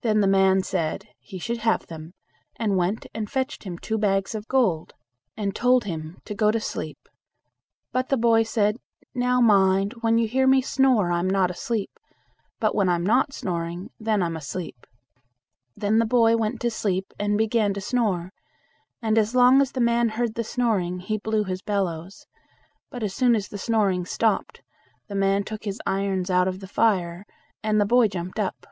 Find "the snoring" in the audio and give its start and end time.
20.36-21.00, 23.48-24.06